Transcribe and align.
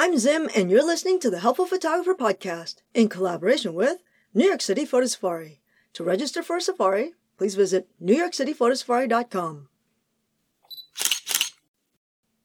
I'm 0.00 0.16
Zim, 0.16 0.48
and 0.54 0.70
you're 0.70 0.86
listening 0.86 1.18
to 1.18 1.28
the 1.28 1.40
Helpful 1.40 1.66
Photographer 1.66 2.14
Podcast 2.14 2.82
in 2.94 3.08
collaboration 3.08 3.74
with 3.74 3.98
New 4.32 4.46
York 4.46 4.62
City 4.62 4.84
Photo 4.84 5.06
Safari. 5.06 5.60
To 5.94 6.04
register 6.04 6.40
for 6.40 6.58
a 6.58 6.60
safari, 6.60 7.14
please 7.36 7.56
visit 7.56 7.88
newyorkcityphotosafari.com. 8.00 9.68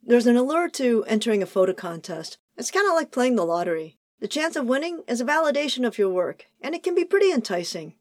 There's 0.02 0.26
an 0.26 0.36
allure 0.36 0.68
to 0.70 1.04
entering 1.06 1.44
a 1.44 1.46
photo 1.46 1.74
contest. 1.74 2.40
It's 2.58 2.72
kind 2.72 2.88
of 2.88 2.96
like 2.96 3.12
playing 3.12 3.36
the 3.36 3.46
lottery. 3.46 4.00
The 4.20 4.28
chance 4.28 4.56
of 4.56 4.66
winning 4.66 5.04
is 5.08 5.22
a 5.22 5.26
validation 5.26 5.86
of 5.86 6.00
your 6.00 6.10
work, 6.10 6.48
and 6.60 6.74
it 6.74 6.82
can 6.82 6.96
be 6.96 7.06
pretty 7.06 7.32
enticing. 7.32 7.94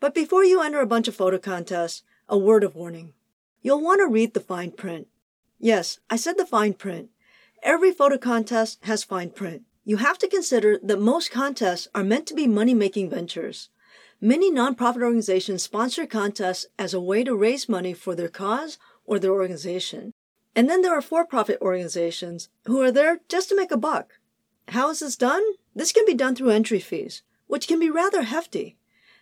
But 0.00 0.14
before 0.14 0.42
you 0.42 0.62
enter 0.62 0.80
a 0.80 0.86
bunch 0.86 1.06
of 1.06 1.14
photo 1.14 1.36
contests, 1.36 2.02
a 2.30 2.38
word 2.38 2.64
of 2.64 2.74
warning. 2.74 3.12
You'll 3.60 3.82
want 3.82 4.00
to 4.00 4.06
read 4.06 4.32
the 4.32 4.40
fine 4.40 4.70
print. 4.70 5.08
Yes, 5.58 5.98
I 6.08 6.16
said 6.16 6.38
the 6.38 6.46
fine 6.46 6.72
print. 6.72 7.10
Every 7.66 7.90
photo 7.90 8.16
contest 8.16 8.78
has 8.84 9.02
fine 9.02 9.30
print. 9.30 9.62
You 9.84 9.96
have 9.96 10.18
to 10.18 10.28
consider 10.28 10.78
that 10.84 11.00
most 11.00 11.32
contests 11.32 11.88
are 11.96 12.04
meant 12.04 12.28
to 12.28 12.34
be 12.34 12.46
money 12.46 12.74
making 12.74 13.10
ventures. 13.10 13.70
Many 14.20 14.52
nonprofit 14.52 15.02
organizations 15.02 15.64
sponsor 15.64 16.06
contests 16.06 16.66
as 16.78 16.94
a 16.94 17.00
way 17.00 17.24
to 17.24 17.34
raise 17.34 17.68
money 17.68 17.92
for 17.92 18.14
their 18.14 18.28
cause 18.28 18.78
or 19.04 19.18
their 19.18 19.32
organization. 19.32 20.12
And 20.54 20.70
then 20.70 20.82
there 20.82 20.96
are 20.96 21.02
for 21.02 21.26
profit 21.26 21.58
organizations 21.60 22.50
who 22.66 22.80
are 22.82 22.92
there 22.92 23.18
just 23.28 23.48
to 23.48 23.56
make 23.56 23.72
a 23.72 23.76
buck. 23.76 24.12
How 24.68 24.90
is 24.90 25.00
this 25.00 25.16
done? 25.16 25.42
This 25.74 25.90
can 25.90 26.06
be 26.06 26.14
done 26.14 26.36
through 26.36 26.50
entry 26.50 26.78
fees, 26.78 27.24
which 27.48 27.66
can 27.66 27.80
be 27.80 27.90
rather 27.90 28.22
hefty. 28.22 28.76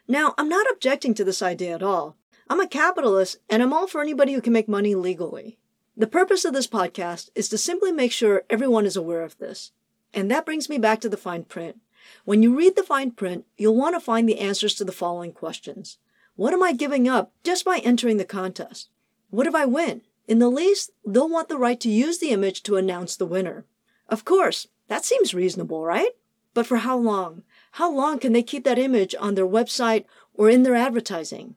Now, 0.07 0.35
I'm 0.37 0.51
not 0.51 0.71
objecting 0.71 1.15
to 1.15 1.25
this 1.25 1.41
idea 1.41 1.75
at 1.75 1.83
all. 1.83 2.19
I'm 2.51 2.61
a 2.61 2.69
capitalist 2.69 3.39
and 3.49 3.63
I'm 3.63 3.73
all 3.73 3.87
for 3.87 4.03
anybody 4.03 4.35
who 4.35 4.43
can 4.43 4.53
make 4.53 4.69
money 4.69 4.95
legally. 4.95 5.57
The 5.97 6.09
purpose 6.09 6.45
of 6.45 6.53
this 6.53 6.67
podcast 6.67 7.31
is 7.37 7.49
to 7.51 7.59
simply 7.59 7.93
make 7.93 8.11
sure 8.11 8.43
everyone 8.51 8.85
is 8.85 8.97
aware 8.97 9.23
of 9.23 9.39
this. 9.39 9.71
And 10.13 10.29
that 10.29 10.45
brings 10.45 10.69
me 10.69 10.77
back 10.77 11.01
to 11.03 11.09
the 11.09 11.17
fine 11.17 11.45
print. 11.45 11.81
When 12.25 12.43
you 12.43 12.57
read 12.57 12.75
the 12.75 12.83
fine 12.83 13.13
print, 13.13 13.45
you'll 13.57 13.77
want 13.77 13.95
to 13.95 14.01
find 14.01 14.29
the 14.29 14.41
answers 14.41 14.75
to 14.75 14.85
the 14.85 14.91
following 14.91 15.31
questions. 15.31 15.99
What 16.35 16.53
am 16.53 16.65
I 16.65 16.73
giving 16.73 17.09
up 17.09 17.33
just 17.45 17.65
by 17.65 17.79
entering 17.79 18.17
the 18.17 18.25
contest? 18.25 18.89
What 19.31 19.47
if 19.47 19.55
I 19.55 19.67
win? 19.67 20.03
In 20.27 20.41
the 20.41 20.49
least, 20.49 20.91
they'll 21.07 21.29
want 21.29 21.49
the 21.49 21.57
right 21.57 21.79
to 21.79 21.89
use 21.89 22.19
the 22.19 22.31
image 22.31 22.65
to 22.65 22.77
announce 22.77 23.15
the 23.15 23.25
winner. 23.25 23.65
Of 24.09 24.25
course, 24.25 24.67
that 24.89 25.05
seems 25.05 25.33
reasonable, 25.33 25.85
right? 25.85 26.11
But 26.55 26.67
for 26.67 26.79
how 26.79 26.97
long? 26.97 27.45
How 27.73 27.89
long 27.89 28.19
can 28.19 28.33
they 28.33 28.43
keep 28.43 28.65
that 28.65 28.81
image 28.81 29.15
on 29.21 29.37
their 29.37 29.47
website 29.47 30.07
or 30.35 30.51
in 30.51 30.65
their 30.65 30.75
advertising? 30.75 31.55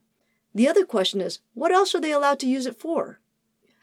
The 0.54 0.68
other 0.68 0.86
question 0.86 1.22
is, 1.22 1.40
what 1.56 1.72
else 1.72 1.96
are 1.96 2.02
they 2.02 2.12
allowed 2.12 2.40
to 2.42 2.48
use 2.48 2.68
it 2.68 2.80
for? 2.80 3.20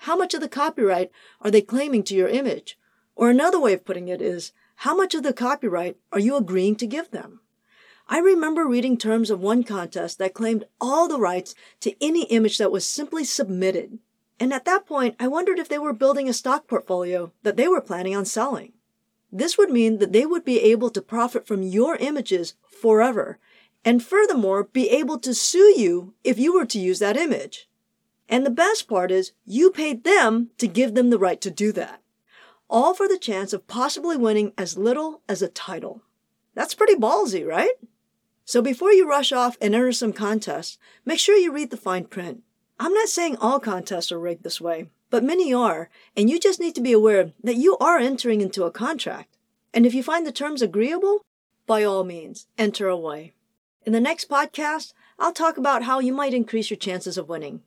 How 0.05 0.17
much 0.17 0.35
of 0.35 0.43
the 0.43 0.51
copyright 0.51 1.11
are 1.41 1.51
they 1.51 1.63
claiming 1.63 2.03
to 2.05 2.15
your 2.15 2.29
image? 2.29 2.79
Or 3.17 3.31
another 3.31 3.59
way 3.59 3.73
of 3.73 3.87
putting 3.87 4.09
it 4.09 4.21
is, 4.21 4.53
how 4.85 4.95
much 4.95 5.15
of 5.15 5.23
the 5.23 5.33
copyright 5.33 5.97
are 6.13 6.19
you 6.19 6.37
agreeing 6.37 6.77
to 6.77 6.87
give 6.87 7.11
them? 7.11 7.41
I 8.07 8.19
remember 8.19 8.67
reading 8.67 8.99
terms 8.99 9.31
of 9.31 9.41
one 9.41 9.65
contest 9.65 10.19
that 10.19 10.35
claimed 10.35 10.67
all 10.79 11.09
the 11.09 11.19
rights 11.19 11.55
to 11.81 11.95
any 12.05 12.25
image 12.25 12.59
that 12.59 12.71
was 12.71 12.85
simply 12.85 13.25
submitted. 13.25 13.99
And 14.39 14.53
at 14.53 14.67
that 14.67 14.85
point, 14.85 15.17
I 15.19 15.27
wondered 15.27 15.59
if 15.59 15.71
they 15.71 15.79
were 15.79 15.95
building 15.95 16.29
a 16.29 16.35
stock 16.35 16.67
portfolio 16.67 17.33
that 17.43 17.57
they 17.57 17.67
were 17.67 17.81
planning 17.81 18.15
on 18.15 18.27
selling. 18.27 18.75
This 19.33 19.57
would 19.57 19.71
mean 19.71 20.01
that 20.01 20.13
they 20.13 20.27
would 20.27 20.45
be 20.45 20.61
able 20.61 20.91
to 20.91 21.01
profit 21.01 21.47
from 21.47 21.63
your 21.63 21.97
images 21.97 22.53
forever, 22.67 23.39
and 23.87 24.05
furthermore, 24.05 24.65
be 24.65 24.91
able 24.91 25.19
to 25.21 25.33
sue 25.33 25.73
you 25.79 26.13
if 26.23 26.39
you 26.39 26.53
were 26.53 26.67
to 26.67 26.79
use 26.79 26.99
that 26.99 27.17
image. 27.17 27.71
And 28.29 28.45
the 28.45 28.51
best 28.51 28.89
part 28.89 29.11
is 29.11 29.33
you 29.45 29.71
paid 29.71 30.05
them 30.05 30.51
to 30.59 30.67
give 30.67 30.95
them 30.95 31.11
the 31.11 31.19
right 31.19 31.41
to 31.41 31.51
do 31.51 31.73
that. 31.73 32.01
All 32.71 32.95
for 32.95 33.07
the 33.07 33.19
chance 33.19 33.53
of 33.53 33.67
possibly 33.67 34.17
winning 34.17 34.53
as 34.57 34.79
little 34.79 35.21
as 35.29 35.43
a 35.43 35.49
title. 35.49 36.03
That's 36.55 36.75
pretty 36.75 36.95
ballsy, 36.95 37.47
right? 37.47 37.75
So 38.45 38.63
before 38.63 38.93
you 38.93 39.09
rush 39.09 39.33
off 39.33 39.57
and 39.61 39.75
enter 39.75 39.93
some 39.93 40.13
contests, 40.13 40.79
make 41.05 41.19
sure 41.19 41.37
you 41.37 41.53
read 41.53 41.71
the 41.71 41.77
fine 41.77 42.05
print. 42.05 42.43
I'm 42.79 42.93
not 42.93 43.09
saying 43.09 43.37
all 43.37 43.61
contests 43.61 44.11
are 44.11 44.19
rigged 44.19 44.43
this 44.43 44.61
way, 44.61 44.89
but 45.11 45.25
many 45.25 45.55
are, 45.55 45.89
and 46.17 46.29
you 46.29 46.41
just 46.41 46.61
need 46.61 46.75
to 46.75 46.81
be 46.81 46.93
aware 46.93 47.33
that 47.43 47.57
you 47.57 47.79
are 47.79 47.99
entering 47.99 48.41
into 48.41 48.65
a 48.65 48.71
contract. 48.71 49.37
And 49.73 49.87
if 49.87 49.95
you 49.95 50.03
find 50.03 50.27
the 50.27 50.33
terms 50.33 50.61
agreeable, 50.61 51.23
by 51.67 51.85
all 51.85 52.05
means, 52.05 52.47
enter 52.59 52.89
away. 52.89 53.33
In 53.87 53.93
the 53.93 54.01
next 54.01 54.29
podcast, 54.29 54.93
I'll 55.19 55.33
talk 55.33 55.57
about 55.57 55.85
how 55.85 56.01
you 56.01 56.13
might 56.13 56.35
increase 56.35 56.71
your 56.71 56.79
chances 56.79 57.17
of 57.17 57.29
winning. 57.29 57.63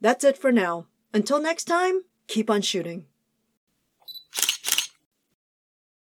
That's 0.00 0.24
it 0.24 0.38
for 0.38 0.50
now. 0.50 0.86
Until 1.12 1.40
next 1.40 1.64
time, 1.64 2.00
keep 2.26 2.48
on 2.48 2.62
shooting. 2.62 3.06